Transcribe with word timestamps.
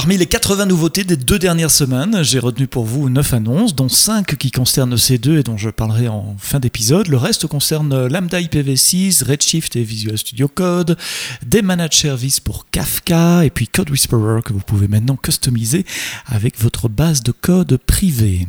Parmi 0.00 0.16
les 0.16 0.24
80 0.24 0.64
nouveautés 0.64 1.04
des 1.04 1.18
deux 1.18 1.38
dernières 1.38 1.70
semaines, 1.70 2.22
j'ai 2.22 2.38
retenu 2.38 2.66
pour 2.66 2.86
vous 2.86 3.10
9 3.10 3.34
annonces, 3.34 3.74
dont 3.74 3.90
5 3.90 4.34
qui 4.38 4.50
concernent 4.50 4.96
ces 4.96 5.18
deux 5.18 5.40
et 5.40 5.42
dont 5.42 5.58
je 5.58 5.68
parlerai 5.68 6.08
en 6.08 6.36
fin 6.38 6.58
d'épisode. 6.58 7.08
Le 7.08 7.18
reste 7.18 7.46
concerne 7.48 8.06
Lambda 8.06 8.40
IPv6, 8.40 9.22
Redshift 9.22 9.76
et 9.76 9.82
Visual 9.82 10.16
Studio 10.16 10.48
Code, 10.48 10.96
des 11.44 11.60
managed 11.60 11.92
services 11.92 12.40
pour 12.40 12.64
Kafka 12.70 13.44
et 13.44 13.50
puis 13.50 13.68
Code 13.68 13.90
Whisperer 13.90 14.40
que 14.42 14.54
vous 14.54 14.60
pouvez 14.60 14.88
maintenant 14.88 15.16
customiser 15.16 15.84
avec 16.24 16.58
votre 16.58 16.88
base 16.88 17.22
de 17.22 17.32
code 17.32 17.76
privée. 17.76 18.46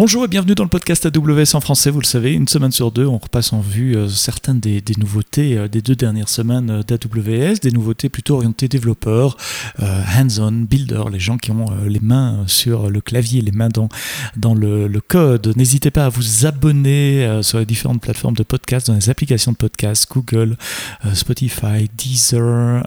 Bonjour 0.00 0.24
et 0.24 0.28
bienvenue 0.28 0.54
dans 0.54 0.62
le 0.62 0.70
podcast 0.70 1.04
AWS 1.04 1.54
en 1.54 1.60
français. 1.60 1.90
Vous 1.90 2.00
le 2.00 2.06
savez, 2.06 2.32
une 2.32 2.48
semaine 2.48 2.72
sur 2.72 2.90
deux, 2.90 3.04
on 3.04 3.18
repasse 3.18 3.52
en 3.52 3.60
vue 3.60 3.98
euh, 3.98 4.08
certaines 4.08 4.58
des, 4.58 4.82
nouveautés 4.96 5.58
euh, 5.58 5.68
des 5.68 5.82
deux 5.82 5.94
dernières 5.94 6.30
semaines 6.30 6.70
euh, 6.70 6.82
d'AWS, 6.82 7.60
des 7.60 7.70
nouveautés 7.70 8.08
plutôt 8.08 8.36
orientées 8.36 8.66
développeurs, 8.66 9.36
hands-on, 9.78 10.52
builder, 10.52 11.02
les 11.12 11.20
gens 11.20 11.36
qui 11.36 11.50
ont 11.50 11.66
les 11.86 12.00
mains 12.00 12.44
sur 12.46 12.88
le 12.88 13.02
clavier, 13.02 13.42
les 13.42 13.52
mains 13.52 13.68
dans, 13.68 14.54
le, 14.54 14.88
code. 15.06 15.52
N'hésitez 15.54 15.90
pas 15.90 16.06
à 16.06 16.08
vous 16.08 16.46
abonner 16.46 17.40
sur 17.42 17.58
les 17.58 17.66
différentes 17.66 18.00
plateformes 18.00 18.36
de 18.36 18.42
podcast, 18.42 18.86
dans 18.86 18.94
les 18.94 19.10
applications 19.10 19.52
de 19.52 19.58
podcast, 19.58 20.06
Google, 20.10 20.56
Spotify, 21.12 21.90
Deezer, 21.94 22.86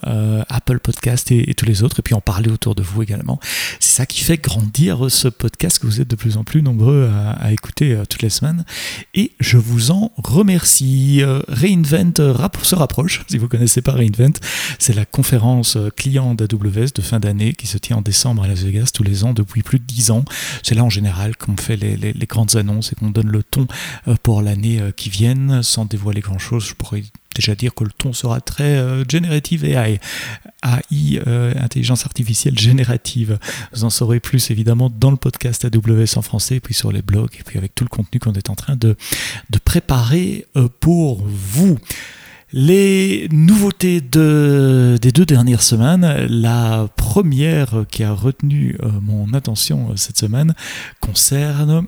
Apple 0.50 0.80
Podcast 0.80 1.32
et, 1.32 1.48
et 1.50 1.54
tous 1.54 1.66
les 1.66 1.84
autres, 1.84 2.00
et 2.00 2.02
puis 2.02 2.16
en 2.16 2.22
parler 2.22 2.50
autour 2.50 2.74
de 2.74 2.82
vous 2.82 3.04
également. 3.04 3.40
C'est 3.80 3.98
ça 3.98 4.06
qui 4.08 4.22
fait 4.22 4.38
grandir 4.38 5.12
ce 5.12 5.28
podcast 5.28 5.78
que 5.78 5.86
vous 5.86 6.02
êtes 6.02 6.10
de 6.10 6.16
plus 6.16 6.38
en 6.38 6.44
plus 6.44 6.64
nombreux 6.64 7.03
à, 7.10 7.52
écouter 7.52 7.94
euh, 7.94 8.06
toutes 8.06 8.22
les 8.22 8.30
semaines. 8.30 8.66
Et 9.14 9.32
je 9.40 9.58
vous 9.58 9.92
en 9.92 10.12
remercie. 10.18 11.22
Euh, 11.22 11.42
Reinvent 11.48 12.20
euh, 12.20 12.48
se 12.64 12.76
rapproche. 12.76 13.24
Si 13.34 13.38
vous 13.40 13.46
ne 13.46 13.50
connaissez 13.50 13.82
pas 13.82 13.94
Reinvent, 13.94 14.38
c'est 14.78 14.94
la 14.94 15.06
conférence 15.06 15.78
client 15.98 16.36
d'AWS 16.36 16.94
de 16.94 17.02
fin 17.02 17.20
d'année 17.20 17.54
qui 17.54 17.66
se 17.66 17.80
tient 17.80 17.98
en 17.98 18.02
décembre 18.02 18.44
à 18.44 18.48
Las 18.48 18.60
Vegas 18.60 18.92
tous 18.94 19.02
les 19.02 19.24
ans 19.24 19.34
depuis 19.34 19.64
plus 19.64 19.80
de 19.80 19.86
10 19.86 20.12
ans. 20.12 20.24
C'est 20.62 20.76
là 20.76 20.84
en 20.84 20.90
général 20.90 21.36
qu'on 21.36 21.58
fait 21.58 21.76
les, 21.76 21.96
les, 21.98 22.26
grandes 22.28 22.56
annonces 22.56 22.92
et 22.92 22.96
qu'on 22.96 23.10
donne 23.10 23.30
le 23.30 23.42
ton 23.42 23.66
pour 24.22 24.44
l'année 24.44 24.82
qui 24.96 25.10
vient 25.10 25.64
sans 25.64 25.86
dévoiler 25.86 26.22
grand-chose. 26.22 26.66
Je 26.68 26.74
pourrais 26.76 27.04
déjà 27.34 27.56
dire 27.56 27.74
que 27.74 27.84
le 27.84 27.92
ton 27.92 28.14
sera 28.14 28.42
très 28.42 28.78
euh, 28.78 29.04
Generative 29.08 29.66
AI, 29.66 30.00
AI, 30.64 31.22
euh, 31.28 31.54
intelligence 31.58 32.06
artificielle 32.06 32.58
générative. 32.58 33.40
Vous 33.74 33.84
en 33.84 33.90
saurez 33.90 34.20
plus 34.20 34.52
évidemment 34.52 34.90
dans 34.90 35.12
le 35.12 35.18
podcast 35.18 35.66
AWS 35.66 36.18
en 36.18 36.22
français, 36.22 36.60
puis 36.60 36.74
sur 36.74 36.92
les 36.92 37.02
blogs, 37.02 37.36
et 37.40 37.44
puis 37.44 37.58
avec 37.58 37.76
tout 37.76 37.84
le 37.84 37.90
contenu 37.90 38.20
qu'on 38.20 38.34
est 38.34 38.50
en 38.50 38.56
train 38.56 38.76
de, 38.76 38.96
de 39.50 39.60
préparer 39.60 40.46
euh, 40.56 40.68
pour 40.80 41.24
vous. 41.26 41.78
Les 42.56 43.28
nouveautés 43.32 44.00
de, 44.00 45.00
des 45.02 45.12
deux 45.12 45.26
dernières 45.26 45.64
semaines, 45.64 46.28
la 46.30 46.88
première 46.96 47.86
qui 47.90 48.04
a 48.04 48.14
retenu 48.14 48.78
mon 49.02 49.34
attention 49.34 49.98
cette 49.98 50.20
semaine 50.20 50.54
concerne 51.00 51.88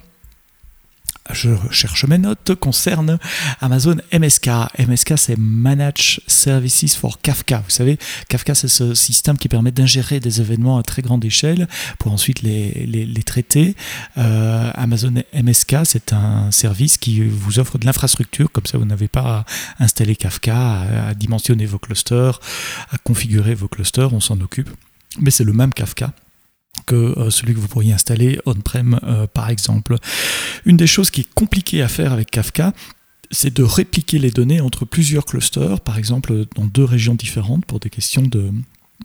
je 1.34 1.50
cherche 1.72 2.06
mes 2.06 2.18
notes, 2.18 2.56
concerne 2.56 3.18
Amazon 3.60 3.98
MSK. 4.14 4.50
MSK, 4.80 5.14
c'est 5.18 5.38
Managed 5.38 6.22
Services 6.28 6.96
for 6.96 7.20
Kafka. 7.22 7.64
Vous 7.64 7.72
savez, 7.72 7.98
Kafka, 8.30 8.54
c'est 8.54 8.68
ce 8.68 8.94
système 8.94 9.38
qui 9.38 9.50
permet 9.50 9.72
d'ingérer 9.72 10.20
des 10.20 10.42
événements 10.42 10.78
à 10.78 10.84
très 10.84 11.02
grande 11.02 11.26
échelle 11.26 11.68
pour 12.00 12.12
ensuite 12.12 12.42
les, 12.42 12.86
les, 12.86 13.24
traiter. 13.24 13.76
Euh, 14.18 14.72
Amazon 14.76 15.14
MSK, 15.34 15.78
c'est 15.84 16.14
un 16.14 16.52
service 16.52 16.98
qui 16.98 17.22
vous 17.22 17.60
offre 17.60 17.80
de 17.80 17.86
l'infrastructure, 17.86 18.52
comme 18.52 18.66
ça 18.66 18.78
vous 18.78 18.86
n'avez 18.86 19.08
pas 19.08 19.46
à 19.80 19.84
installer 19.84 20.16
Kafka, 20.16 21.10
à 21.10 21.14
dimensionner 21.16 21.66
vos 21.66 21.80
clusters, 21.80 22.40
à 22.92 22.98
configurer 23.00 23.56
vos 23.56 23.68
clusters, 23.68 24.14
on 24.14 24.20
s'en 24.20 24.40
occupe. 24.42 24.70
Mais 25.20 25.32
c'est 25.32 25.44
le 25.44 25.54
même 25.54 25.74
Kafka 25.74 26.12
que 26.86 26.96
euh, 26.96 27.30
celui 27.30 27.54
que 27.54 27.60
vous 27.60 27.68
pourriez 27.68 27.94
installer 27.94 28.40
on-prem 28.46 29.00
euh, 29.04 29.28
par 29.28 29.50
exemple. 29.50 29.98
Une 30.66 30.78
des 30.78 30.88
choses 30.88 31.10
qui 31.10 31.22
est 31.22 31.34
compliquée 31.34 31.82
à 31.82 31.88
faire 31.88 32.14
avec 32.14 32.32
Kafka, 32.32 32.74
c'est 33.32 33.54
de 33.54 33.64
répliquer 33.64 34.20
les 34.20 34.32
données 34.32 34.62
entre 34.62 34.86
plusieurs 34.86 35.26
clusters, 35.26 35.82
par 35.82 35.98
exemple 35.98 36.46
dans 36.56 36.66
deux 36.66 36.84
régions 36.84 37.16
différentes 37.16 37.66
pour 37.66 37.80
des 37.80 37.90
questions 37.90 38.22
de, 38.22 38.52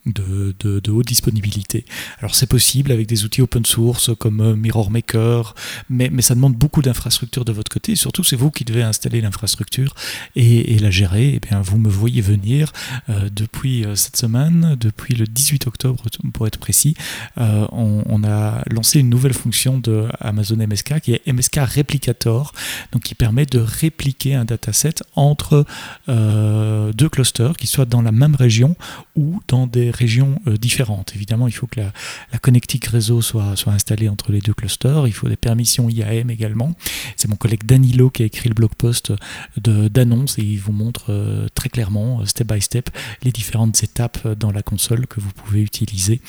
de, 0.07 0.91
haute 0.91 1.07
disponibilité. 1.07 1.85
Alors 2.21 2.35
c'est 2.35 2.47
possible 2.47 2.91
avec 2.93 3.07
des 3.07 3.25
outils 3.25 3.43
open 3.43 3.65
source 3.67 4.11
comme 4.19 4.41
euh, 4.41 4.57
Mirror 4.57 4.91
Maker, 4.91 5.55
mais, 5.89 6.11
ça 6.21 6.35
demande 6.35 6.55
beaucoup 6.55 6.83
d'infrastructures 6.83 7.45
de 7.45 7.53
votre 7.53 7.71
côté. 7.71 7.97
surtout 7.97 8.25
c'est 8.25 8.37
vous 8.37 8.51
qui 8.51 8.65
devez 8.65 8.83
installer 8.83 9.21
l'infrastructure 9.21 9.95
et, 10.37 10.79
la 10.79 10.91
gérer. 10.91 11.29
Et 11.31 11.35
eh 11.37 11.41
bien 11.41 11.61
vous 11.61 11.79
me 11.79 11.89
voyez 11.89 12.23
venir 12.23 12.73
euh, 13.09 13.29
depuis 13.31 13.85
euh, 13.85 13.95
cette 13.95 14.17
semaine, 14.17 14.77
depuis 14.79 15.15
le 15.15 15.27
18 15.27 15.67
octobre 15.67 16.05
pour 16.33 16.47
être 16.47 16.59
précis, 16.59 16.95
on, 17.37 18.23
a 18.25 18.63
lancé 18.71 19.01
une 19.01 19.09
nouvelle 19.09 19.33
fonction 19.33 19.79
de 19.79 20.07
Amazon 20.21 20.57
MSK 20.57 21.01
qui 21.01 21.13
est 21.13 21.27
MSK 21.27 21.57
Replicator, 21.57 22.53
donc 22.93 23.03
qui 23.03 23.15
permet 23.15 23.47
de 23.47 23.59
répliquer 23.59 24.35
un 24.35 24.45
dataset 24.45 24.95
entre 25.15 25.65
deux 26.09 27.09
clusters 27.09 27.57
qui 27.57 27.67
soient 27.67 27.85
dans 27.85 28.03
la 28.03 28.13
même 28.13 28.35
région 28.35 28.77
ou 29.17 29.41
dans 29.49 29.67
des 29.67 29.80
régions 29.89 30.41
euh, 30.47 30.59
différentes. 30.59 31.13
Évidemment, 31.15 31.49
il 31.49 31.53
faut 31.53 31.67
que 31.67 31.81
la, 31.81 32.39
connectique 32.39 32.85
réseau 32.87 33.23
soit, 33.23 33.55
installée 33.67 34.09
entre 34.09 34.33
les 34.33 34.41
deux 34.41 34.53
clusters. 34.53 35.07
Il 35.07 35.13
faut 35.13 35.29
des 35.29 35.37
permissions 35.37 35.89
IAM 35.89 36.31
également. 36.31 36.75
C'est 37.17 37.29
mon 37.29 37.37
collègue 37.37 37.65
Danilo 37.65 38.11
qui 38.11 38.23
a 38.23 38.27
écrit 38.27 38.49
le 38.49 38.55
blog 38.55 38.75
post 38.77 39.13
d'annonce 39.57 40.39
et 40.39 40.43
il 40.43 40.59
vous 40.59 40.73
montre 40.73 41.07
euh, 41.09 41.49
très 41.55 41.71
clairement, 41.71 42.21
euh, 42.21 42.27
step 42.27 42.53
by 42.53 42.61
step, 42.61 42.91
les 43.23 43.31
différentes 43.31 43.83
étapes 43.83 44.29
dans 44.29 44.53
la 44.53 44.63
console 44.63 45.07
que 45.07 45.21
vous 45.21 45.31
pouvez 45.33 45.63
utiliser 45.63 46.21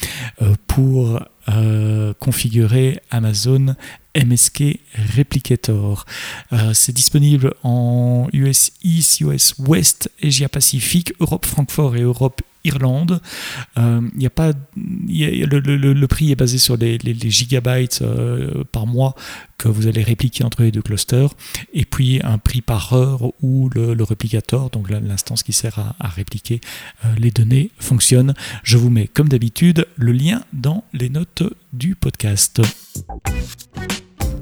pour 0.67 1.19
configurer 2.19 3.01
Amazon 3.09 3.75
MSK 4.15 4.79
Replicator. 5.17 6.05
c'est 6.73 6.93
disponible 6.93 7.53
en 7.63 8.27
US 8.31 8.71
East, 8.83 9.21
US 9.21 9.55
West, 9.57 10.11
Asia 10.23 10.49
Pacifique, 10.49 11.13
Europe 11.19 11.45
Francfort 11.45 11.95
et 11.95 12.01
Europe 12.01 12.41
Irlande. 12.63 13.21
Euh, 13.77 14.01
a 14.23 14.29
pas, 14.29 14.51
le, 14.75 16.05
prix 16.05 16.31
est 16.31 16.35
basé 16.35 16.57
sur 16.57 16.77
les, 16.77 16.99
gigabytes 17.29 18.01
euh, 18.01 18.63
par 18.71 18.87
mois 18.87 19.15
que 19.57 19.67
vous 19.67 19.87
allez 19.87 20.01
répliquer 20.01 20.43
entre 20.43 20.63
les 20.63 20.71
deux 20.71 20.81
clusters, 20.81 21.29
et 21.73 21.85
puis 21.85 22.19
un 22.23 22.39
prix 22.39 22.61
par 22.61 22.93
heure 22.93 23.31
où 23.43 23.69
le, 23.69 24.03
réplicateur, 24.03 24.69
donc 24.71 24.89
l'instance 24.89 25.43
qui 25.43 25.53
sert 25.53 25.77
à, 25.99 26.07
répliquer 26.07 26.61
euh, 27.05 27.09
les 27.17 27.31
données, 27.31 27.69
fonctionne. 27.79 28.33
Je 28.63 28.77
vous 28.77 28.89
mets 28.89 29.07
comme 29.07 29.29
d'habitude 29.29 29.87
le 29.95 30.11
lien 30.11 30.43
dans 30.53 30.83
les 30.93 31.09
notes 31.09 31.43
du 31.73 31.95
podcast. 31.95 32.61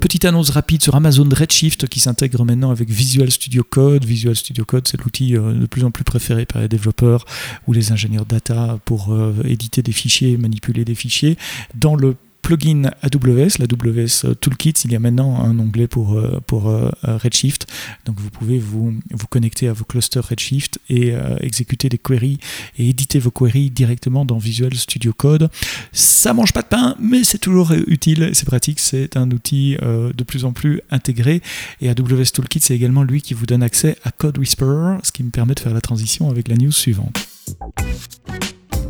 Petite 0.00 0.24
annonce 0.24 0.48
rapide 0.48 0.82
sur 0.82 0.94
Amazon 0.94 1.28
Redshift 1.30 1.86
qui 1.86 2.00
s'intègre 2.00 2.42
maintenant 2.46 2.70
avec 2.70 2.88
Visual 2.88 3.30
Studio 3.30 3.62
Code. 3.62 4.06
Visual 4.06 4.34
Studio 4.34 4.64
Code, 4.64 4.88
c'est 4.88 4.98
l'outil 4.98 5.36
euh, 5.36 5.52
de 5.52 5.66
plus 5.66 5.84
en 5.84 5.90
plus 5.90 6.04
préféré 6.04 6.46
par 6.46 6.62
les 6.62 6.68
développeurs 6.68 7.26
ou 7.66 7.74
les 7.74 7.92
ingénieurs 7.92 8.24
data 8.24 8.78
pour 8.86 9.12
euh, 9.12 9.34
éditer 9.44 9.82
des 9.82 9.92
fichiers, 9.92 10.38
manipuler 10.38 10.86
des 10.86 10.94
fichiers. 10.94 11.36
Dans 11.74 11.96
le 11.96 12.16
plugin 12.50 12.90
AWS, 13.02 13.58
l'AWS 13.60 14.34
Toolkit, 14.40 14.74
il 14.84 14.92
y 14.92 14.96
a 14.96 14.98
maintenant 14.98 15.40
un 15.40 15.56
onglet 15.60 15.86
pour, 15.86 16.18
euh, 16.18 16.40
euh, 16.52 16.90
Redshift. 17.04 17.68
Donc 18.06 18.18
vous 18.18 18.30
pouvez 18.30 18.58
vous, 18.58 18.94
connecter 19.28 19.68
à 19.68 19.72
vos 19.72 19.84
clusters 19.84 20.26
Redshift 20.26 20.80
et 20.88 21.12
euh, 21.12 21.36
exécuter 21.40 21.88
des 21.88 21.98
queries 21.98 22.38
et 22.76 22.88
éditer 22.88 23.20
vos 23.20 23.30
queries 23.30 23.70
directement 23.70 24.24
dans 24.24 24.38
Visual 24.38 24.74
Studio 24.74 25.12
Code. 25.12 25.48
Ça 25.92 26.34
mange 26.34 26.52
pas 26.52 26.62
de 26.62 26.66
pain, 26.66 26.96
mais 26.98 27.22
c'est 27.22 27.38
toujours 27.38 27.70
utile, 27.86 28.30
c'est 28.32 28.46
pratique, 28.46 28.80
c'est 28.80 29.16
un 29.16 29.30
outil 29.30 29.76
de 29.80 30.24
plus 30.24 30.44
en 30.44 30.52
plus 30.52 30.80
intégré. 30.90 31.42
Et 31.80 31.88
AWS 31.88 32.32
Toolkit, 32.34 32.60
c'est 32.60 32.74
également 32.74 33.04
lui 33.04 33.22
qui 33.22 33.34
vous 33.34 33.46
donne 33.46 33.62
accès 33.62 33.96
à 34.02 34.10
Code 34.10 34.38
Whisperer, 34.38 34.98
ce 35.04 35.12
qui 35.12 35.22
me 35.22 35.30
permet 35.30 35.54
de 35.54 35.60
faire 35.60 35.74
la 35.74 35.80
transition 35.80 36.30
avec 36.30 36.48
la 36.48 36.56
news 36.56 36.72
suivante. 36.72 37.29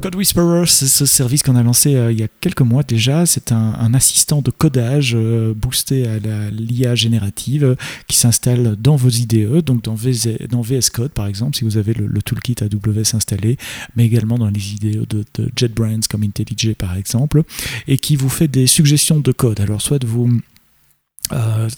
Code 0.00 0.14
Whisperer, 0.14 0.64
c'est 0.66 0.86
ce 0.86 1.04
service 1.04 1.42
qu'on 1.42 1.56
a 1.56 1.62
lancé 1.62 1.94
euh, 1.94 2.10
il 2.10 2.18
y 2.18 2.22
a 2.22 2.28
quelques 2.40 2.62
mois 2.62 2.82
déjà. 2.82 3.26
C'est 3.26 3.52
un, 3.52 3.92
assistant 3.92 4.40
de 4.40 4.50
codage 4.50 5.12
euh, 5.14 5.52
boosté 5.54 6.06
à 6.06 6.18
l'IA 6.50 6.94
générative 6.94 7.64
euh, 7.64 7.74
qui 8.06 8.16
s'installe 8.16 8.76
dans 8.76 8.96
vos 8.96 9.10
IDE, 9.10 9.58
donc 9.62 9.82
dans, 9.82 9.94
VS, 9.94 10.90
Code 10.90 11.12
par 11.12 11.26
exemple, 11.26 11.56
si 11.56 11.64
vous 11.64 11.76
avez 11.76 11.92
le, 11.92 12.22
toolkit 12.22 12.56
AWS 12.62 13.14
installé, 13.14 13.58
mais 13.94 14.06
également 14.06 14.38
dans 14.38 14.48
les 14.48 14.72
IDE 14.74 15.06
de, 15.06 15.24
JetBrains 15.54 16.00
comme 16.08 16.22
IntelliJ 16.22 16.74
par 16.76 16.96
exemple, 16.96 17.42
et 17.86 17.98
qui 17.98 18.16
vous 18.16 18.30
fait 18.30 18.48
des 18.48 18.66
suggestions 18.66 19.20
de 19.20 19.32
code. 19.32 19.60
Alors 19.60 19.82
soit 19.82 19.98
de 19.98 20.06
vous 20.06 20.30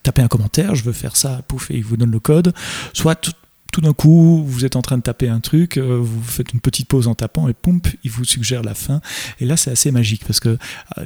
taper 0.02 0.22
un 0.22 0.28
commentaire, 0.28 0.76
je 0.76 0.84
veux 0.84 0.92
faire 0.92 1.16
ça, 1.16 1.42
pouf, 1.48 1.70
et 1.72 1.76
il 1.76 1.84
vous 1.84 1.96
donne 1.96 2.12
le 2.12 2.20
code, 2.20 2.54
soit 2.92 3.34
tout 3.72 3.80
d'un 3.80 3.94
coup, 3.94 4.44
vous 4.46 4.66
êtes 4.66 4.76
en 4.76 4.82
train 4.82 4.98
de 4.98 5.02
taper 5.02 5.30
un 5.30 5.40
truc, 5.40 5.78
euh, 5.78 5.98
vous 5.98 6.22
faites 6.22 6.52
une 6.52 6.60
petite 6.60 6.88
pause 6.88 7.08
en 7.08 7.14
tapant 7.14 7.48
et 7.48 7.54
poum, 7.54 7.80
il 8.04 8.10
vous 8.10 8.24
suggère 8.24 8.62
la 8.62 8.74
fin. 8.74 9.00
Et 9.40 9.46
là, 9.46 9.56
c'est 9.56 9.70
assez 9.70 9.90
magique 9.90 10.26
parce 10.26 10.40
que 10.40 10.50
euh, 10.50 10.56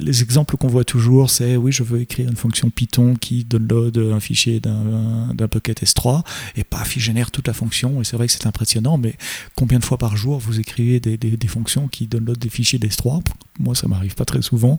les 0.01 0.21
exemples 0.21 0.57
qu'on 0.57 0.67
voit 0.67 0.83
toujours, 0.83 1.29
c'est 1.29 1.55
oui, 1.55 1.71
je 1.71 1.83
veux 1.83 2.01
écrire 2.01 2.27
une 2.27 2.35
fonction 2.35 2.69
Python 2.69 3.15
qui 3.15 3.45
download 3.45 3.97
un 3.97 4.19
fichier 4.19 4.59
d'un 4.59 5.47
bucket 5.47 5.81
S3 5.81 6.23
et 6.57 6.65
paf, 6.65 6.97
il 6.97 6.99
génère 6.99 7.31
toute 7.31 7.47
la 7.47 7.53
fonction. 7.53 8.01
Et 8.01 8.03
c'est 8.03 8.17
vrai 8.17 8.27
que 8.27 8.33
c'est 8.33 8.45
impressionnant, 8.45 8.97
mais 8.97 9.15
combien 9.55 9.79
de 9.79 9.85
fois 9.85 9.97
par 9.97 10.17
jour 10.17 10.37
vous 10.37 10.59
écrivez 10.59 10.99
des, 10.99 11.47
fonctions 11.47 11.87
qui 11.87 12.07
downloadent 12.07 12.37
des 12.37 12.49
fichiers 12.49 12.79
d'S3 12.79 13.23
Moi, 13.59 13.75
ça 13.75 13.87
m'arrive 13.87 14.15
pas 14.15 14.25
très 14.25 14.41
souvent. 14.41 14.77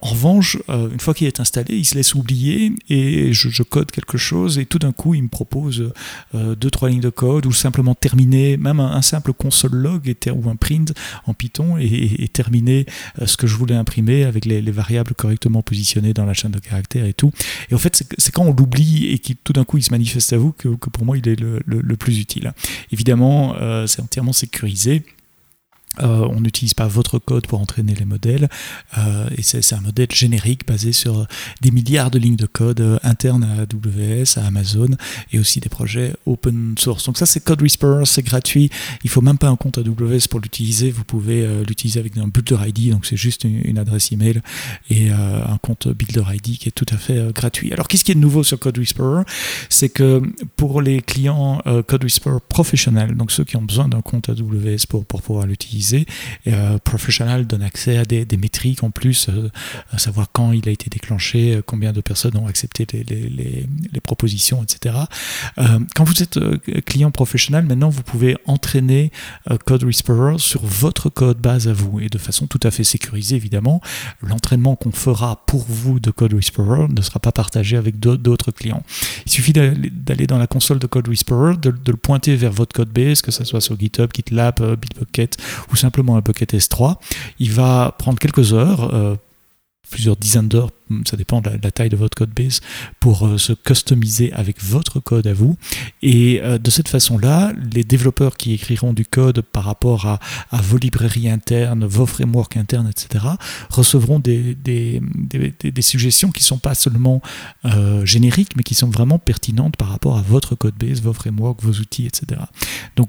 En 0.00 0.08
revanche, 0.08 0.58
euh, 0.68 0.90
une 0.90 0.98
fois 0.98 1.14
qu'il 1.14 1.28
est 1.28 1.38
installé, 1.38 1.76
il 1.76 1.84
se 1.84 1.94
laisse 1.94 2.16
oublier 2.16 2.72
et 2.88 3.32
je, 3.32 3.62
code 3.62 3.92
quelque 3.92 4.18
chose 4.18 4.58
et 4.58 4.66
tout 4.66 4.80
d'un 4.80 4.90
coup, 4.90 5.14
il 5.14 5.22
me 5.22 5.28
propose 5.28 5.92
deux, 6.34 6.70
trois 6.70 6.88
lignes 6.88 7.00
de 7.00 7.10
code 7.10 7.19
ou 7.22 7.52
simplement 7.52 7.94
terminer, 7.94 8.56
même 8.56 8.80
un, 8.80 9.02
simple 9.02 9.32
console 9.32 9.74
log 9.74 10.14
ou 10.34 10.50
un 10.50 10.56
print 10.56 10.92
en 11.26 11.34
Python 11.34 11.76
et, 11.78 12.28
terminer 12.32 12.86
euh, 13.20 13.26
ce 13.26 13.36
que 13.36 13.46
je 13.46 13.56
voulais 13.56 13.74
imprimer 13.74 14.24
avec 14.24 14.44
les, 14.44 14.60
variables 14.70 15.14
correctement 15.14 15.62
positionnées 15.62 16.14
dans 16.14 16.24
la 16.24 16.32
chaîne 16.32 16.52
de 16.52 16.60
caractères 16.60 17.04
et 17.04 17.12
tout. 17.12 17.32
Et 17.70 17.74
en 17.74 17.78
fait, 17.78 18.04
c'est 18.18 18.32
quand 18.32 18.44
on 18.44 18.52
l'oublie 18.52 19.08
et 19.08 19.18
qui 19.18 19.36
tout 19.36 19.52
d'un 19.52 19.64
coup 19.64 19.78
il 19.78 19.82
se 19.82 19.90
manifeste 19.90 20.32
à 20.32 20.38
vous 20.38 20.52
que, 20.52 20.68
pour 20.68 21.04
moi 21.04 21.18
il 21.18 21.28
est 21.28 21.38
le, 21.38 21.96
plus 21.96 22.18
utile. 22.18 22.52
Évidemment, 22.92 23.56
euh, 23.60 23.86
c'est 23.86 24.00
entièrement 24.00 24.32
sécurisé. 24.32 25.02
Euh, 25.98 26.28
on 26.30 26.40
n'utilise 26.40 26.72
pas 26.72 26.86
votre 26.86 27.18
code 27.18 27.48
pour 27.48 27.60
entraîner 27.60 27.96
les 27.96 28.04
modèles 28.04 28.48
euh, 28.96 29.28
et 29.36 29.42
c'est 29.42 29.74
un 29.74 29.80
modèle 29.80 30.06
générique 30.12 30.64
basé 30.64 30.92
sur 30.92 31.26
des 31.62 31.72
milliards 31.72 32.12
de 32.12 32.18
lignes 32.20 32.36
de 32.36 32.46
code 32.46 32.80
euh, 32.80 32.98
internes 33.02 33.42
à 33.42 33.62
AWS, 33.62 34.38
à 34.38 34.46
Amazon 34.46 34.90
et 35.32 35.40
aussi 35.40 35.58
des 35.58 35.68
projets 35.68 36.14
open 36.26 36.76
source. 36.78 37.06
Donc 37.06 37.18
ça 37.18 37.26
c'est 37.26 37.42
Code 37.42 37.60
Whisperer, 37.60 38.04
c'est 38.06 38.22
gratuit, 38.22 38.70
il 39.02 39.10
faut 39.10 39.20
même 39.20 39.36
pas 39.36 39.48
un 39.48 39.56
compte 39.56 39.78
AWS 39.78 40.28
pour 40.30 40.38
l'utiliser, 40.38 40.92
vous 40.92 41.02
pouvez 41.02 41.44
l'utiliser 41.66 41.98
avec 41.98 42.16
un 42.16 42.28
Builder 42.28 42.58
ID, 42.68 42.92
donc 42.92 43.04
c'est 43.04 43.16
juste 43.16 43.42
une, 43.44 43.78
adresse 43.78 44.12
email 44.12 44.42
et 44.90 45.10
un 45.10 45.58
compte 45.62 45.88
Builder 45.88 46.22
ID 46.32 46.58
qui 46.58 46.68
est 46.68 46.72
tout 46.72 46.86
à 46.92 46.96
fait 46.96 47.32
gratuit. 47.32 47.72
Alors 47.72 47.88
qu'est-ce 47.88 48.04
qui 48.04 48.12
est 48.12 48.14
de 48.14 48.20
nouveau 48.20 48.44
sur 48.44 48.58
Code 48.58 48.78
Whisperer? 48.78 49.22
C'est 49.68 49.88
que 49.88 50.22
pour 50.56 50.82
les 50.82 51.00
clients 51.00 51.62
Code 51.86 52.04
Whisperer 52.04 52.38
professionnels, 52.48 53.16
donc 53.16 53.32
ceux 53.32 53.44
qui 53.44 53.56
ont 53.56 53.62
besoin 53.62 53.88
d'un 53.88 54.02
compte 54.02 54.28
AWS 54.28 54.86
pour, 54.88 55.04
pour 55.04 55.22
pouvoir 55.22 55.46
l'utiliser, 55.46 55.79
euh, 56.46 56.78
Professional 56.78 57.46
donne 57.46 57.62
accès 57.62 57.98
à 57.98 58.04
des, 58.04 58.26
métriques 58.36 58.82
en 58.82 58.90
plus, 58.90 59.28
euh, 59.28 59.50
à 59.92 59.98
savoir 59.98 60.28
quand 60.32 60.52
il 60.52 60.68
a 60.68 60.72
été 60.72 60.88
déclenché, 60.88 61.56
euh, 61.56 61.62
combien 61.64 61.92
de 61.92 62.00
personnes 62.00 62.36
ont 62.36 62.46
accepté 62.46 62.86
les, 62.92 63.66
propositions, 64.02 64.62
etc. 64.62 64.94
quand 65.94 66.04
vous 66.04 66.22
êtes 66.22 66.38
client 66.84 67.10
professionnel, 67.10 67.64
maintenant 67.64 67.90
vous 67.90 68.02
pouvez 68.02 68.36
entraîner 68.46 69.12
Code 69.66 69.84
Whisperer 69.84 70.36
sur 70.38 70.64
votre 70.64 71.10
code 71.10 71.38
base 71.38 71.68
à 71.68 71.72
vous 71.72 72.00
et 72.00 72.08
de 72.08 72.18
façon 72.18 72.46
tout 72.46 72.58
à 72.62 72.70
fait 72.70 72.82
sécurisée 72.82 73.36
évidemment. 73.36 73.80
L'entraînement 74.22 74.74
qu'on 74.74 74.90
fera 74.90 75.44
pour 75.46 75.64
vous 75.68 76.00
de 76.00 76.10
Code 76.10 76.32
Whisperer 76.32 76.88
ne 76.88 77.02
sera 77.02 77.20
pas 77.20 77.30
partagé 77.30 77.76
avec 77.76 78.00
d'autres 78.00 78.50
clients. 78.50 78.82
Il 79.26 79.32
suffit 79.32 79.52
d'aller 79.52 80.26
dans 80.26 80.38
la 80.38 80.46
console 80.46 80.78
de 80.78 80.86
Code 80.86 81.08
Whisperer, 81.08 81.56
de, 81.56 81.70
de, 81.70 81.92
le 81.92 81.96
pointer 81.96 82.36
vers 82.36 82.52
votre 82.52 82.72
code 82.72 82.90
base, 82.90 83.22
que 83.22 83.30
ce 83.30 83.44
soit 83.44 83.60
sur 83.60 83.78
GitHub, 83.78 84.10
GitLab, 84.14 84.76
Bitbucket 84.76 85.36
ou 85.72 85.76
simplement 85.76 86.16
un 86.16 86.20
bucket 86.20 86.54
S3. 86.54 86.96
Il 87.38 87.52
va 87.52 87.94
prendre 87.98 88.18
quelques 88.18 88.52
heures, 88.52 88.92
euh, 88.94 89.16
plusieurs 89.90 90.16
dizaines 90.16 90.46
d'heures, 90.46 90.70
ça 91.04 91.16
dépend 91.16 91.40
de 91.40 91.50
la, 91.50 91.70
taille 91.72 91.88
de 91.88 91.96
votre 91.96 92.16
code 92.16 92.30
base, 92.30 92.60
pour 93.00 93.26
euh, 93.26 93.38
se 93.38 93.52
customiser 93.52 94.32
avec 94.32 94.62
votre 94.62 95.00
code 95.00 95.26
à 95.26 95.32
vous. 95.32 95.56
Et 96.02 96.40
euh, 96.42 96.58
de 96.58 96.70
cette 96.70 96.88
façon-là, 96.88 97.52
les 97.72 97.82
développeurs 97.82 98.36
qui 98.36 98.52
écriront 98.52 98.92
du 98.92 99.04
code 99.04 99.40
par 99.40 99.64
rapport 99.64 100.06
à, 100.06 100.20
vos 100.52 100.78
librairies 100.78 101.28
internes, 101.28 101.84
vos 101.84 102.06
frameworks 102.06 102.56
internes, 102.56 102.88
etc., 102.88 103.24
recevront 103.68 104.20
des, 104.20 104.54
des, 104.54 105.82
suggestions 105.82 106.30
qui 106.30 106.42
ne 106.42 106.46
sont 106.46 106.58
pas 106.58 106.74
seulement 106.74 107.20
génériques, 108.04 108.54
mais 108.56 108.62
qui 108.62 108.74
sont 108.74 108.88
vraiment 108.90 109.18
pertinentes 109.18 109.76
par 109.76 109.88
rapport 109.88 110.18
à 110.18 110.22
votre 110.22 110.54
code 110.54 110.74
base, 110.74 111.00
vos 111.00 111.12
frameworks, 111.12 111.62
vos 111.62 111.72
outils, 111.72 112.06
etc. 112.06 112.42
Donc 112.96 113.08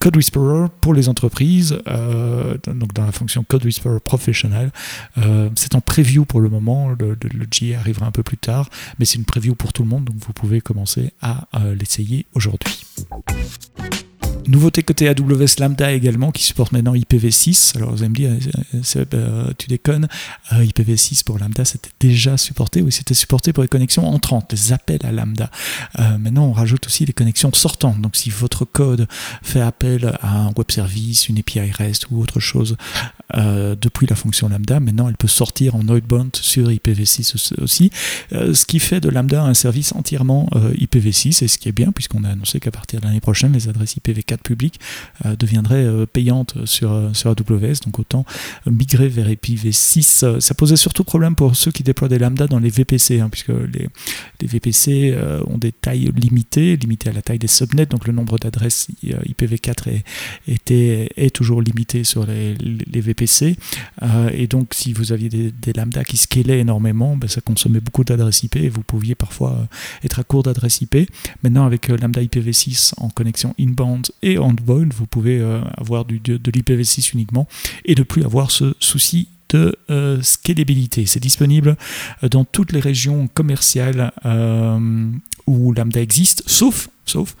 Code 0.00 0.16
Whisperer 0.16 0.66
pour 0.80 0.92
les 0.94 1.08
entreprises, 1.08 1.78
euh, 1.86 2.56
donc 2.66 2.92
dans 2.94 3.06
la 3.06 3.12
fonction 3.12 3.44
Code 3.44 3.64
Whisperer 3.64 4.00
Professional. 4.00 4.72
Euh, 5.18 5.50
c'est 5.54 5.74
en 5.74 5.80
preview 5.80 6.24
pour 6.24 6.40
le 6.40 6.48
moment, 6.48 6.90
le, 6.90 7.16
le, 7.22 7.76
arrivera 7.76 8.06
un 8.06 8.10
peu 8.10 8.22
plus 8.22 8.38
tard, 8.38 8.68
mais 8.98 9.04
c'est 9.04 9.18
une 9.18 9.24
preview 9.24 9.54
pour 9.54 9.72
tout 9.72 9.82
le 9.82 9.88
monde, 9.88 10.04
donc 10.04 10.16
vous 10.18 10.32
pouvez 10.32 10.60
commencer 10.60 11.12
à 11.20 11.46
euh, 11.54 11.74
l'essayer 11.74 12.26
aujourd'hui. 12.34 12.84
Nouveauté 14.48 14.82
côté 14.82 15.08
AWS 15.08 15.60
Lambda 15.60 15.92
également 15.92 16.30
qui 16.30 16.42
supporte 16.42 16.72
maintenant 16.72 16.94
IPv6. 16.94 17.76
Alors 17.76 17.92
vous 17.92 18.02
allez 18.02 18.08
me 18.08 18.14
dire, 18.14 18.30
euh, 18.74 19.04
euh, 19.14 19.52
tu 19.56 19.68
déconnes, 19.68 20.08
euh, 20.52 20.64
IPv6 20.64 21.24
pour 21.24 21.38
Lambda 21.38 21.64
c'était 21.64 21.90
déjà 22.00 22.36
supporté, 22.36 22.82
oui 22.82 22.90
c'était 22.90 23.14
supporté 23.14 23.52
pour 23.52 23.62
les 23.62 23.68
connexions 23.68 24.06
entrantes, 24.06 24.52
les 24.52 24.72
appels 24.72 25.04
à 25.04 25.12
Lambda. 25.12 25.50
maintenant 26.18 26.46
on 26.46 26.52
rajoute 26.52 26.86
aussi 26.86 27.04
les 27.04 27.12
connexions 27.12 27.52
sortantes. 27.52 28.00
Donc 28.00 28.16
si 28.16 28.30
votre 28.30 28.64
code 28.64 29.06
fait 29.42 29.60
appel 29.60 30.16
à 30.22 30.38
un 30.38 30.52
web 30.56 30.70
service, 30.70 31.28
une 31.28 31.38
API 31.38 31.70
REST 31.70 32.08
ou 32.10 32.20
autre 32.20 32.40
chose 32.40 32.76
depuis 33.34 34.06
la 34.06 34.16
fonction 34.16 34.48
Lambda, 34.48 34.80
maintenant 34.80 35.08
elle 35.08 35.16
peut 35.16 35.28
sortir 35.28 35.74
en 35.74 35.80
outbound 35.88 36.36
sur 36.36 36.68
IPv6 36.68 37.54
aussi. 37.62 37.90
ce 38.30 38.64
qui 38.66 38.78
fait 38.78 39.00
de 39.00 39.08
Lambda 39.08 39.42
un 39.42 39.54
service 39.54 39.92
entièrement 39.94 40.48
IPv6 40.54 41.44
et 41.44 41.48
ce 41.48 41.58
qui 41.58 41.68
est 41.68 41.72
bien 41.72 41.92
puisqu'on 41.92 42.24
a 42.24 42.30
annoncé 42.30 42.60
qu'à 42.60 42.70
partir 42.70 43.00
de 43.00 43.06
l'année 43.06 43.20
prochaine 43.20 43.52
les 43.52 43.68
adresses 43.68 43.96
IPv4 43.96 44.38
public 44.42 44.78
euh, 45.24 45.36
deviendrait 45.36 45.84
euh, 45.84 46.06
payante 46.06 46.54
sur, 46.66 46.92
euh, 46.92 47.12
sur 47.14 47.30
AWS, 47.30 47.80
donc 47.84 47.98
autant 47.98 48.24
migrer 48.66 49.08
vers 49.08 49.28
IPv6. 49.28 50.40
Ça 50.40 50.54
posait 50.54 50.76
surtout 50.76 51.04
problème 51.04 51.34
pour 51.34 51.56
ceux 51.56 51.70
qui 51.70 51.82
déploient 51.82 52.08
des 52.08 52.18
lambda 52.18 52.46
dans 52.46 52.58
les 52.58 52.70
VPC, 52.70 53.20
hein, 53.20 53.28
puisque 53.30 53.48
les, 53.48 53.88
les 54.40 54.46
VPC 54.46 55.16
ont 55.46 55.58
des 55.58 55.72
tailles 55.72 56.10
limitées, 56.16 56.76
limitées 56.76 57.10
à 57.10 57.12
la 57.12 57.22
taille 57.22 57.38
des 57.38 57.46
subnets, 57.46 57.86
donc 57.86 58.06
le 58.06 58.12
nombre 58.12 58.38
d'adresses 58.38 58.88
IPv4 59.04 59.88
est, 59.88 60.04
était, 60.46 61.10
est 61.16 61.34
toujours 61.34 61.62
limité 61.62 62.04
sur 62.04 62.26
les, 62.26 62.54
les 62.54 63.00
VPC. 63.00 63.21
Et 64.32 64.46
donc, 64.46 64.68
si 64.72 64.92
vous 64.92 65.12
aviez 65.12 65.28
des, 65.28 65.50
des 65.50 65.72
lambda 65.72 66.04
qui 66.04 66.16
scalaient 66.16 66.60
énormément, 66.60 67.16
ben, 67.16 67.28
ça 67.28 67.40
consommait 67.40 67.80
beaucoup 67.80 68.04
d'adresses 68.04 68.42
IP 68.42 68.56
et 68.56 68.68
vous 68.68 68.82
pouviez 68.82 69.14
parfois 69.14 69.68
être 70.04 70.18
à 70.20 70.24
court 70.24 70.42
d'adresses 70.42 70.80
IP. 70.80 71.10
Maintenant, 71.42 71.66
avec 71.66 71.88
lambda 71.88 72.22
IPv6 72.22 72.94
en 72.96 73.08
connexion 73.08 73.54
inbound 73.58 74.10
et 74.22 74.38
Handbound, 74.38 74.92
vous 74.94 75.06
pouvez 75.06 75.40
euh, 75.40 75.60
avoir 75.76 76.04
du, 76.04 76.18
de, 76.20 76.50
l'IPv6 76.50 77.12
uniquement 77.14 77.46
et 77.84 77.94
ne 77.94 78.02
plus 78.02 78.24
avoir 78.24 78.50
ce 78.50 78.74
souci 78.80 79.28
de 79.48 79.76
euh, 79.90 80.20
scalabilité. 80.22 81.06
C'est 81.06 81.20
disponible 81.20 81.76
euh, 82.22 82.28
dans 82.28 82.44
toutes 82.44 82.72
les 82.72 82.80
régions 82.80 83.28
commerciales 83.28 84.12
où 85.46 85.72
Lambda 85.72 86.00
existe, 86.00 86.44
sauf, 86.46 86.88
sauf 87.06 87.36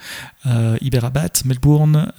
Hyderabad, 0.80 1.32
Melbourne, 1.44 2.12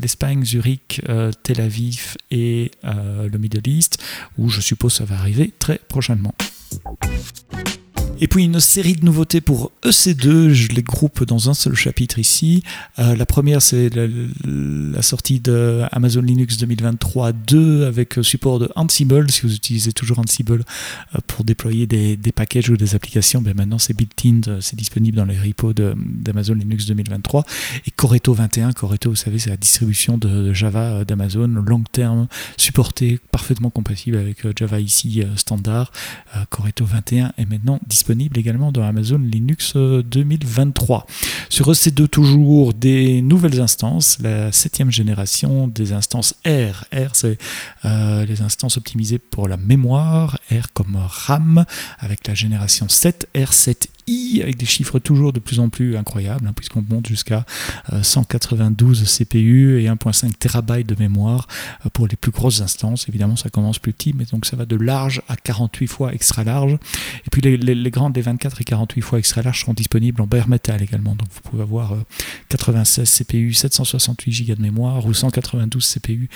l'Espagne, 0.00 0.44
Zurich, 0.44 1.02
Tel 1.42 1.60
Aviv 1.60 2.16
et 2.30 2.70
le 2.82 3.36
Middle 3.38 3.68
East, 3.68 4.02
où 4.38 4.48
je 4.48 4.60
suppose 4.60 4.94
ça 4.94 5.04
va 5.04 5.16
arriver 5.16 5.52
très 5.58 5.78
prochainement. 5.78 6.34
Et 8.22 8.28
puis 8.28 8.44
une 8.44 8.60
série 8.60 8.92
de 8.92 9.04
nouveautés 9.04 9.40
pour 9.40 9.72
EC2, 9.82 10.50
je 10.50 10.68
les 10.72 10.82
groupe 10.82 11.24
dans 11.24 11.48
un 11.48 11.54
seul 11.54 11.74
chapitre 11.74 12.18
ici. 12.18 12.62
Euh, 12.98 13.16
la 13.16 13.24
première, 13.24 13.62
c'est 13.62 13.88
la, 13.94 15.00
sortie 15.00 15.40
de 15.40 15.84
Amazon 15.90 16.20
Linux 16.20 16.58
2023 16.58 17.32
2 17.32 17.86
avec 17.86 18.18
support 18.20 18.58
de 18.58 18.68
Ansible. 18.76 19.30
Si 19.30 19.40
vous 19.40 19.54
utilisez 19.54 19.94
toujours 19.94 20.18
Ansible 20.18 20.64
euh, 21.14 21.18
pour 21.26 21.46
déployer 21.46 21.86
des, 21.86 22.18
packages 22.32 22.68
ou 22.68 22.76
des 22.76 22.94
applications, 22.94 23.40
ben 23.40 23.56
maintenant 23.56 23.78
c'est 23.78 23.94
built-in, 23.94 24.42
euh, 24.48 24.60
c'est 24.60 24.76
disponible 24.76 25.16
dans 25.16 25.24
les 25.24 25.38
repos 25.38 25.72
d'Amazon 25.72 26.54
Linux 26.54 26.84
2023. 26.84 27.46
Et 27.86 27.90
Coreto 27.90 28.34
21, 28.34 28.72
Coreto, 28.72 29.08
vous 29.08 29.16
savez, 29.16 29.38
c'est 29.38 29.50
la 29.50 29.56
distribution 29.56 30.18
de, 30.18 30.52
Java 30.52 31.06
d'Amazon, 31.06 31.48
long 31.48 31.84
terme, 31.90 32.28
supporté, 32.58 33.18
parfaitement 33.32 33.70
compatible 33.70 34.18
avec 34.18 34.46
Java 34.58 34.78
ici 34.78 35.22
standard. 35.36 35.90
Coreto 36.50 36.84
21 36.84 37.32
est 37.38 37.46
maintenant 37.46 37.80
disponible 37.86 38.09
également 38.10 38.72
dans 38.72 38.82
Amazon 38.82 39.18
Linux 39.18 39.74
2023. 39.76 41.06
Euh, 41.08 41.12
Sur 41.48 41.70
EC2 41.70 42.08
toujours 42.08 42.74
des 42.74 43.22
nouvelles 43.22 43.60
instances, 43.60 44.18
la 44.20 44.52
septième 44.52 44.90
génération 44.90 45.68
des 45.68 45.92
instances 45.92 46.34
R. 46.46 46.84
R 46.94 47.14
c'est 47.14 47.38
euh, 47.84 48.24
les 48.26 48.42
instances 48.42 48.76
optimisées 48.76 49.18
pour 49.18 49.48
la 49.48 49.56
mémoire, 49.56 50.38
R 50.50 50.72
comme 50.72 50.96
RAM 50.96 51.64
avec 51.98 52.26
la 52.26 52.34
génération 52.34 52.88
7, 52.88 53.28
R7 53.34 53.86
avec 54.42 54.56
des 54.56 54.66
chiffres 54.66 54.98
toujours 54.98 55.32
de 55.32 55.40
plus 55.40 55.60
en 55.60 55.68
plus 55.68 55.96
incroyables, 55.96 56.46
hein, 56.46 56.52
puisqu'on 56.54 56.84
monte 56.88 57.06
jusqu'à 57.06 57.44
192 58.02 59.04
CPU 59.04 59.80
et 59.80 59.86
1.5 59.86 60.32
TB 60.38 60.86
de 60.86 60.96
mémoire 60.98 61.46
euh, 61.84 61.90
pour 61.90 62.06
les 62.06 62.16
plus 62.16 62.30
grosses 62.30 62.60
instances. 62.60 63.08
Évidemment, 63.08 63.36
ça 63.36 63.50
commence 63.50 63.78
plus 63.78 63.92
petit, 63.92 64.12
mais 64.16 64.24
donc 64.24 64.46
ça 64.46 64.56
va 64.56 64.66
de 64.66 64.76
large 64.76 65.22
à 65.28 65.36
48 65.36 65.86
fois 65.86 66.14
extra 66.14 66.44
large. 66.44 66.74
Et 66.74 67.30
puis 67.30 67.40
les, 67.42 67.90
grandes, 67.90 68.16
les 68.16 68.22
24 68.22 68.60
et 68.60 68.64
48 68.64 69.00
fois 69.00 69.18
extra 69.18 69.42
large 69.42 69.60
seront 69.60 69.74
disponibles 69.74 70.20
en 70.22 70.26
bare 70.26 70.48
metal 70.48 70.82
également. 70.82 71.14
Donc 71.14 71.28
vous 71.32 71.40
pouvez 71.50 71.62
avoir 71.62 71.94
96 72.48 73.10
CPU, 73.10 73.52
768 73.52 74.46
Go 74.46 74.54
de 74.54 74.62
mémoire 74.62 75.06
ou 75.06 75.14
192 75.14 75.86
CPU 75.86 76.28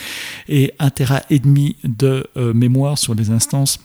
et 0.48 0.72
1 0.78 0.90
Tera 0.90 1.22
et 1.30 1.38
demi 1.38 1.76
de 1.84 2.28
mémoire 2.54 2.98
sur 2.98 3.14
les 3.14 3.30
instances 3.30 3.78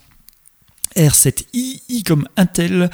R7i, 0.96 1.82
I 1.90 2.04
comme 2.04 2.28
Intel, 2.38 2.90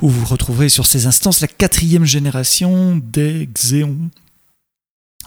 où 0.00 0.08
vous 0.08 0.24
retrouverez 0.24 0.68
sur 0.68 0.86
ces 0.86 1.06
instances 1.06 1.40
la 1.40 1.48
quatrième 1.48 2.04
génération 2.04 2.96
des 2.96 3.48
Xeon 3.52 4.10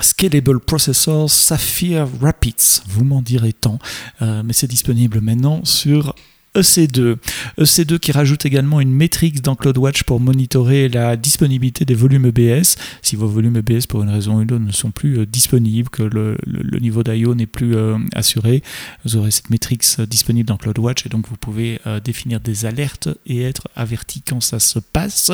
Scalable 0.02 0.60
Processors 0.60 1.30
Sapphire 1.30 2.08
Rapids. 2.22 2.82
Vous 2.88 3.04
m'en 3.04 3.22
direz 3.22 3.54
tant, 3.54 3.80
euh, 4.22 4.44
mais 4.44 4.54
c'est 4.54 4.68
disponible 4.68 5.20
maintenant 5.22 5.64
sur 5.66 6.16
EC2. 6.60 7.18
EC2 7.60 8.00
qui 8.00 8.12
rajoute 8.12 8.46
également 8.46 8.82
une 8.82 8.92
métrique 8.92 9.42
dans 9.42 9.56
CloudWatch 9.56 10.04
pour 10.04 10.20
monitorer 10.20 10.90
la 10.90 11.16
disponibilité 11.16 11.86
des 11.86 11.96
volumes 11.96 12.26
EBS. 12.26 12.76
Si 13.02 13.16
vos 13.16 13.28
volumes 13.28 13.58
EBS 13.58 13.86
pour 13.88 14.04
une 14.04 14.10
raison 14.10 14.38
ou 14.38 14.42
une 14.42 14.52
autre 14.52 14.64
ne 14.64 14.72
sont 14.72 14.92
plus 14.92 15.20
euh, 15.20 15.26
disponibles, 15.26 15.90
que 15.90 16.04
le, 16.04 16.38
niveau 16.80 17.04
d'IO 17.04 17.36
n'est 17.36 17.46
plus 17.46 17.76
euh, 17.76 17.98
assuré, 18.14 18.64
vous 19.06 19.18
aurez 19.18 19.32
cette 19.32 19.50
métrique 19.50 19.84
euh, 20.00 20.06
disponible 20.06 20.48
dans 20.48 20.58
CloudWatch 20.58 21.06
et 21.06 21.10
donc 21.10 21.28
vous 21.28 21.38
pouvez 21.38 21.80
définir 22.04 22.40
des 22.40 22.66
alertes 22.66 23.10
et 23.26 23.42
être 23.42 23.68
averti 23.76 24.22
quand 24.28 24.42
ça 24.42 24.60
se 24.60 24.80
passe. 24.80 25.32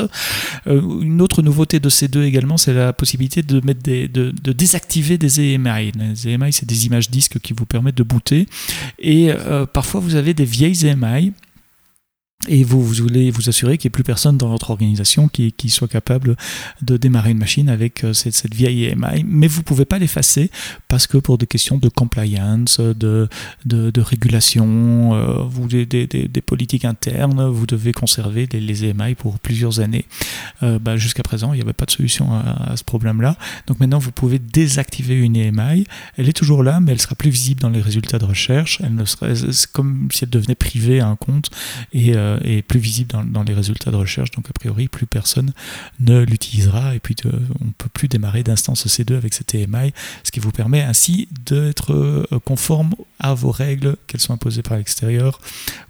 une 0.65 1.21
autre 1.21 1.41
nouveauté 1.41 1.79
de 1.79 1.89
C2 1.89 2.23
également, 2.23 2.57
c'est 2.57 2.73
la 2.73 2.93
possibilité 2.93 3.41
de, 3.41 3.65
mettre 3.65 3.81
de, 3.83 4.31
désactiver 4.51 5.17
des 5.17 5.41
EMI. 5.41 5.91
Les 5.97 6.27
EMI, 6.27 6.53
c'est 6.53 6.65
des 6.65 6.85
images 6.85 7.09
disques 7.09 7.39
qui 7.39 7.53
vous 7.53 7.65
permettent 7.65 7.97
de 7.97 8.03
booter 8.03 8.47
et 8.99 9.31
parfois 9.73 10.01
vous 10.01 10.15
avez 10.15 10.33
des 10.33 10.45
vieilles 10.45 10.85
EMI 10.85 11.14
travail 11.15 11.31
et 12.47 12.63
vous, 12.63 12.83
voulez 12.83 13.31
vous 13.31 13.49
assurer 13.49 13.77
qu'il 13.77 13.87
n'y 13.87 13.93
ait 13.93 13.97
plus 13.97 14.03
personne 14.03 14.37
dans 14.37 14.49
votre 14.49 14.69
organisation 14.69 15.27
qui, 15.27 15.53
soit 15.69 15.87
capable 15.87 16.35
de 16.81 16.95
démarrer 16.95 17.31
une 17.31 17.39
machine 17.39 17.69
avec 17.69 18.03
euh, 18.03 18.13
cette, 18.13 18.53
vieille 18.53 18.85
EMI, 18.85 19.23
mais 19.25 19.47
vous 19.47 19.59
ne 19.59 19.63
pouvez 19.63 19.85
pas 19.85 19.97
l'effacer 19.97 20.51
parce 20.87 21.07
que 21.07 21.17
pour 21.17 21.37
des 21.37 21.47
questions 21.47 21.77
de 21.77 21.89
compliance, 21.89 22.79
de, 22.79 23.27
régulation, 23.97 25.15
euh, 25.15 25.43
vous, 25.43 25.67
des, 25.67 26.27
politiques 26.45 26.85
internes, 26.85 27.47
vous 27.49 27.65
devez 27.65 27.93
conserver 27.93 28.47
les, 28.51 28.59
les 28.59 28.85
EMI 28.85 29.15
pour 29.15 29.39
plusieurs 29.39 29.79
années. 29.79 30.05
Euh, 30.61 30.77
bah, 30.77 30.97
jusqu'à 30.97 31.23
présent, 31.23 31.51
il 31.53 31.57
n'y 31.57 31.63
avait 31.63 31.73
pas 31.73 31.85
de 31.85 31.91
solution 31.91 32.31
à, 32.33 32.75
ce 32.75 32.83
problème-là. 32.83 33.37
Donc 33.67 33.79
maintenant, 33.79 33.99
vous 33.99 34.11
pouvez 34.11 34.39
désactiver 34.39 35.15
une 35.15 35.35
EMI. 35.35 35.85
Elle 36.17 36.29
est 36.29 36.33
toujours 36.33 36.63
là, 36.63 36.79
mais 36.79 36.91
elle 36.91 37.01
sera 37.01 37.15
plus 37.15 37.31
visible 37.31 37.61
dans 37.61 37.69
les 37.69 37.81
résultats 37.81 38.19
de 38.19 38.25
recherche. 38.25 38.81
Elle 38.83 38.93
ne 38.93 39.05
comme 39.71 40.09
si 40.11 40.23
elle 40.23 40.29
devenait 40.29 40.55
privée 40.55 40.99
à 40.99 41.07
un 41.07 41.15
compte 41.15 41.49
et 41.91 42.13
est 42.43 42.61
plus 42.61 42.79
visible 42.79 43.13
dans, 43.25 43.43
les 43.43 43.53
résultats 43.53 43.91
de 43.91 43.95
recherche. 43.95 44.31
Donc 44.31 44.49
a 44.49 44.53
priori, 44.53 44.87
plus 44.87 45.05
personne 45.05 45.53
ne 45.99 46.23
l'utilisera 46.23 46.95
et 46.95 46.99
puis 46.99 47.15
on 47.25 47.65
ne 47.65 47.71
peut 47.77 47.89
plus 47.93 48.07
démarrer 48.07 48.43
d'instance 48.43 48.87
C2 48.87 49.15
avec 49.15 49.33
cette 49.33 49.53
EMI, 49.53 49.93
ce 50.23 50.31
qui 50.31 50.39
vous 50.39 50.51
permet 50.51 50.81
ainsi 50.81 51.27
d'être 51.45 51.93
euh, 51.93 52.25
conforme 52.45 52.95
à 53.19 53.33
vos 53.33 53.51
règles, 53.51 53.95
qu'elles 54.07 54.21
soient 54.21 54.35
imposées 54.35 54.61
par 54.61 54.77
l'extérieur 54.77 55.39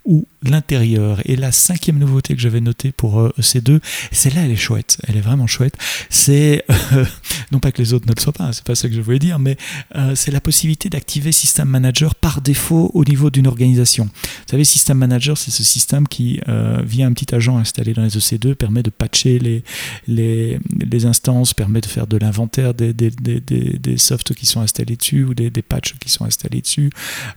ou 0.04 0.26
l'intérieur. 0.42 1.20
Et 1.24 1.36
la 1.36 1.52
cinquième 1.52 1.98
nouveauté 1.98 2.34
que 2.34 2.40
j'avais 2.40 2.60
notée 2.60 2.92
pour 2.92 3.20
euh, 3.20 3.32
C2, 3.40 3.80
celle-là 4.12 4.42
elle 4.44 4.52
est 4.52 4.56
chouette, 4.56 4.98
elle 5.06 5.16
est 5.16 5.22
vraiment 5.22 5.46
chouette, 5.46 5.76
c'est, 6.10 6.64
non 7.52 7.58
pas 7.58 7.72
que 7.72 7.82
les 7.82 7.92
autres 7.92 8.06
ne 8.06 8.12
le 8.14 8.20
soient 8.20 8.32
pas, 8.32 8.52
c'est 8.52 8.64
pas 8.64 8.74
ça 8.74 8.88
que 8.88 8.94
je 8.94 9.00
voulais 9.00 9.18
dire, 9.18 9.38
mais 9.38 9.56
c'est 10.14 10.30
la 10.30 10.40
possibilité 10.40 10.88
d'activer 10.88 11.32
System 11.32 11.68
Manager 11.68 12.14
par 12.14 12.40
défaut 12.40 12.90
au 12.94 13.04
niveau 13.04 13.30
d'une 13.30 13.46
organisation. 13.46 14.04
Vous 14.04 14.50
savez, 14.50 14.64
System 14.64 14.98
Manager, 14.98 15.36
c'est 15.36 15.50
ce 15.50 15.62
système 15.62 16.08
qui 16.08 16.25
euh, 16.48 16.82
via 16.84 17.06
un 17.06 17.12
petit 17.12 17.34
agent 17.34 17.56
installé 17.58 17.92
dans 17.92 18.02
les 18.02 18.16
EC2, 18.16 18.54
permet 18.54 18.82
de 18.82 18.90
patcher 18.90 19.38
les, 19.38 19.62
les, 20.06 20.58
les 20.78 21.06
instances, 21.06 21.54
permet 21.54 21.80
de 21.80 21.86
faire 21.86 22.06
de 22.06 22.16
l'inventaire 22.16 22.74
des, 22.74 22.92
des, 22.92 23.10
des, 23.10 23.98
softs 23.98 24.34
qui 24.34 24.46
sont 24.46 24.60
installés 24.60 24.96
dessus 24.96 25.24
ou 25.24 25.34
des, 25.34 25.50
patchs 25.62 25.94
qui 25.98 26.08
sont 26.08 26.24
installés 26.24 26.60
dessus. 26.60 26.90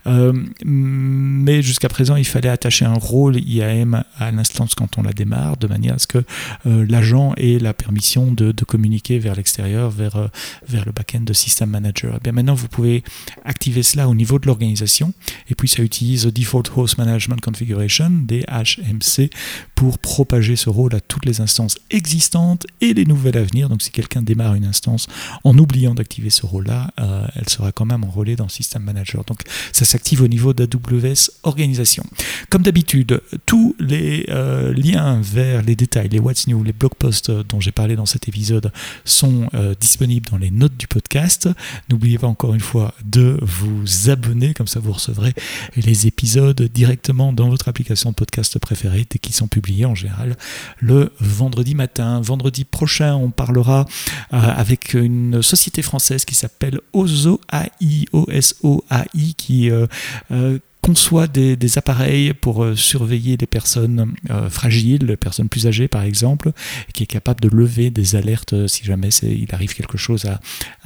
Euh, 0.06 0.32
mais 0.64 1.62
jusqu'à 1.62 1.88
présent, 1.88 2.16
il 2.16 2.24
fallait 2.24 2.48
attacher 2.48 2.84
un 2.84 2.94
rôle 2.94 3.36
IAM 3.36 4.04
à 4.18 4.30
l'instance 4.30 4.74
quand 4.74 4.98
on 4.98 5.02
la 5.02 5.12
démarre, 5.12 5.56
de 5.56 5.66
manière 5.66 5.94
à 5.94 5.98
ce 5.98 6.06
que 6.06 6.22
euh, 6.66 6.86
l'agent 6.88 7.34
ait 7.36 7.58
la 7.58 7.74
permission 7.74 8.32
de, 8.32 8.52
de 8.52 8.64
communiquer 8.64 9.18
vers 9.18 9.34
l'extérieur, 9.34 9.90
vers, 9.90 10.30
vers 10.68 10.84
le 10.84 10.92
backend 10.92 11.24
de 11.24 11.32
System 11.32 11.70
Manager. 11.70 12.14
Eh 12.16 12.22
bien 12.22 12.32
maintenant, 12.32 12.54
vous 12.54 12.68
pouvez 12.68 13.02
activer 13.44 13.82
cela 13.82 14.08
au 14.08 14.14
niveau 14.14 14.38
de 14.38 14.46
l'organisation, 14.46 15.12
et 15.48 15.54
puis 15.54 15.68
ça 15.68 15.82
utilise 15.82 16.26
Default 16.26 16.70
Host 16.76 16.98
Management 16.98 17.40
Configuration, 17.40 18.10
DHM 18.10 18.79
MC 18.80 19.30
pour 19.74 19.98
propager 19.98 20.56
ce 20.56 20.68
rôle 20.68 20.94
à 20.94 21.00
toutes 21.00 21.24
les 21.24 21.40
instances 21.40 21.78
existantes 21.90 22.66
et 22.80 22.94
les 22.94 23.04
nouvelles 23.04 23.36
à 23.36 23.42
venir. 23.42 23.68
Donc 23.68 23.82
si 23.82 23.90
quelqu'un 23.90 24.22
démarre 24.22 24.54
une 24.54 24.64
instance 24.64 25.06
en 25.44 25.56
oubliant 25.58 25.94
d'activer 25.94 26.30
ce 26.30 26.46
rôle-là, 26.46 26.90
euh, 27.00 27.26
elle 27.34 27.48
sera 27.48 27.72
quand 27.72 27.84
même 27.84 28.04
enrôlée 28.04 28.36
dans 28.36 28.48
System 28.48 28.82
Manager. 28.82 29.24
Donc 29.24 29.42
ça 29.72 29.84
s'active 29.84 30.22
au 30.22 30.28
niveau 30.28 30.52
d'AWS 30.52 31.30
Organisation. 31.42 32.04
Comme 32.48 32.62
d'habitude, 32.62 33.20
tous 33.46 33.76
les 33.78 34.26
euh, 34.30 34.72
liens 34.74 35.20
vers 35.22 35.62
les 35.62 35.76
détails, 35.76 36.08
les 36.08 36.18
What's 36.18 36.46
New, 36.46 36.62
les 36.62 36.72
blog 36.72 36.92
posts 36.98 37.30
dont 37.30 37.60
j'ai 37.60 37.72
parlé 37.72 37.96
dans 37.96 38.06
cet 38.06 38.28
épisode 38.28 38.72
sont 39.04 39.48
euh, 39.54 39.74
disponibles 39.78 40.28
dans 40.30 40.38
les 40.38 40.50
notes 40.50 40.76
du 40.76 40.86
podcast. 40.86 41.48
N'oubliez 41.88 42.18
pas 42.18 42.26
encore 42.26 42.54
une 42.54 42.60
fois 42.60 42.94
de 43.04 43.38
vous 43.42 44.10
abonner, 44.10 44.54
comme 44.54 44.66
ça 44.66 44.80
vous 44.80 44.92
recevrez 44.92 45.32
les 45.76 46.06
épisodes 46.06 46.60
directement 46.62 47.32
dans 47.32 47.48
votre 47.48 47.68
application 47.68 48.10
de 48.10 48.14
podcast 48.14 48.58
préférée 48.58 48.69
et 48.70 49.18
qui 49.18 49.32
sont 49.32 49.48
publiés 49.48 49.84
en 49.84 49.94
général 49.94 50.36
le 50.78 51.12
vendredi 51.20 51.74
matin. 51.74 52.20
Vendredi 52.20 52.64
prochain, 52.64 53.14
on 53.14 53.30
parlera 53.30 53.86
euh, 54.32 54.36
avec 54.36 54.94
une 54.94 55.42
société 55.42 55.82
française 55.82 56.24
qui 56.24 56.34
s'appelle 56.34 56.80
Ozo 56.92 57.40
AI, 57.52 58.06
O-S-O-A-I, 58.12 59.34
qui 59.34 59.70
euh, 59.70 59.86
euh, 60.30 60.58
conçoit 60.80 61.26
des, 61.26 61.78
appareils 61.78 62.34
pour 62.34 62.64
euh, 62.64 62.74
surveiller 62.74 63.36
les 63.36 63.46
personnes 63.46 64.14
euh, 64.30 64.50
fragiles, 64.50 65.04
les 65.06 65.16
personnes 65.16 65.48
plus 65.48 65.66
âgées 65.66 65.86
par 65.86 66.02
exemple, 66.02 66.52
qui 66.92 67.04
est 67.04 67.06
capable 67.06 67.40
de 67.40 67.48
lever 67.48 67.90
des 67.90 68.16
alertes 68.16 68.54
euh, 68.54 68.66
si 68.66 68.84
jamais 68.84 69.10
il 69.22 69.46
arrive 69.52 69.74
quelque 69.74 69.98
chose 69.98 70.24
à, 70.24 70.40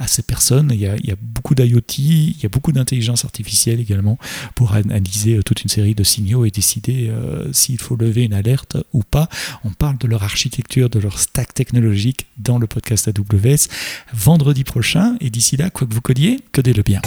ces 0.07 0.21
personnes. 0.21 0.69
Il 0.71 0.79
y 0.79 0.87
a, 0.87 1.15
beaucoup 1.19 1.55
d'IoT, 1.55 1.81
il 1.97 2.39
y 2.41 2.45
a 2.45 2.49
beaucoup 2.49 2.71
d'intelligence 2.71 3.25
artificielle 3.25 3.79
également 3.79 4.19
pour 4.53 4.73
analyser 4.73 5.39
toute 5.43 5.63
une 5.63 5.69
série 5.69 5.95
de 5.95 6.03
signaux 6.03 6.45
et 6.45 6.51
décider 6.51 7.11
s'il 7.51 7.79
faut 7.79 7.95
lever 7.95 8.23
une 8.23 8.33
alerte 8.33 8.77
ou 8.93 9.03
pas. 9.03 9.29
On 9.63 9.71
parle 9.71 9.97
de 9.97 10.07
leur 10.07 10.23
architecture, 10.23 10.89
de 10.89 10.99
leur 10.99 11.19
stack 11.19 11.53
technologique 11.53 12.27
dans 12.37 12.59
le 12.59 12.67
podcast 12.67 13.07
AWS 13.07 13.67
vendredi 14.13 14.63
prochain. 14.63 15.15
Et 15.21 15.29
d'ici 15.29 15.57
là, 15.57 15.69
quoi 15.69 15.87
que 15.87 15.93
vous 15.93 16.01
codiez, 16.01 16.39
codez-le 16.51 16.83
bien. 16.83 17.01